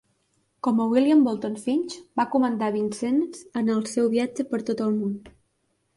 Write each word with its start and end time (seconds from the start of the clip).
Com 0.67 0.79
a 0.79 0.87
William 0.93 1.19
Bolton 1.27 1.57
Finch, 1.65 1.97
va 2.21 2.25
comandar 2.37 2.71
"Vincennes" 2.77 3.45
en 3.61 3.73
el 3.75 3.87
seu 3.95 4.11
viatge 4.15 4.51
per 4.55 4.63
tot 4.71 4.83
el 4.87 4.95
món. 4.99 5.17